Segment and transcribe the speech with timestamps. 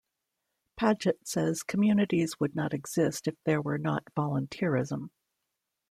[0.79, 5.11] Padgitt says, Communities would not exist if there were not volunteerism.